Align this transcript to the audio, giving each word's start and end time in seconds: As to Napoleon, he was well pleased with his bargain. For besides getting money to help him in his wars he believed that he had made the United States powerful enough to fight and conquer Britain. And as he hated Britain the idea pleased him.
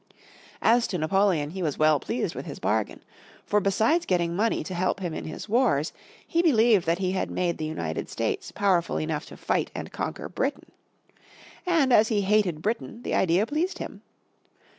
As 0.63 0.87
to 0.87 0.97
Napoleon, 0.97 1.51
he 1.51 1.61
was 1.61 1.77
well 1.77 1.99
pleased 1.99 2.33
with 2.33 2.47
his 2.47 2.57
bargain. 2.57 3.01
For 3.45 3.59
besides 3.59 4.07
getting 4.07 4.35
money 4.35 4.63
to 4.63 4.73
help 4.73 4.99
him 4.99 5.13
in 5.13 5.25
his 5.25 5.47
wars 5.47 5.93
he 6.25 6.41
believed 6.41 6.87
that 6.87 6.97
he 6.97 7.11
had 7.11 7.29
made 7.29 7.59
the 7.59 7.65
United 7.67 8.09
States 8.09 8.51
powerful 8.51 8.99
enough 8.99 9.27
to 9.27 9.37
fight 9.37 9.69
and 9.75 9.91
conquer 9.91 10.27
Britain. 10.27 10.65
And 11.67 11.93
as 11.93 12.07
he 12.07 12.21
hated 12.21 12.63
Britain 12.63 13.03
the 13.03 13.13
idea 13.13 13.45
pleased 13.45 13.77
him. 13.77 14.01